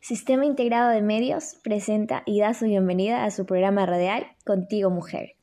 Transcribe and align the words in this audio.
Sistema 0.00 0.46
Integrado 0.46 0.90
de 0.90 1.02
Medios 1.02 1.56
presenta 1.62 2.22
y 2.24 2.40
da 2.40 2.54
su 2.54 2.66
bienvenida 2.66 3.24
a 3.24 3.30
su 3.30 3.46
programa 3.46 3.84
radial 3.84 4.26
Contigo 4.44 4.90
Mujer. 4.90 5.37